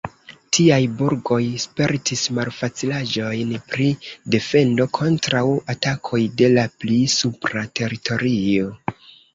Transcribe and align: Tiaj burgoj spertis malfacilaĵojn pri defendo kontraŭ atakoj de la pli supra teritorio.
Tiaj 0.57 0.77
burgoj 1.01 1.41
spertis 1.63 2.23
malfacilaĵojn 2.37 3.53
pri 3.75 3.91
defendo 4.37 4.89
kontraŭ 5.01 5.45
atakoj 5.77 6.25
de 6.43 6.53
la 6.57 6.69
pli 6.81 7.01
supra 7.23 7.67
teritorio. 7.83 8.77